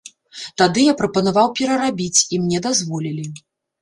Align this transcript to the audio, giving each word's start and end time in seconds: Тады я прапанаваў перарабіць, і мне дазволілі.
Тады 0.61 0.85
я 0.85 0.93
прапанаваў 1.01 1.47
перарабіць, 1.59 2.19
і 2.25 2.35
мне 2.47 2.63
дазволілі. 2.67 3.27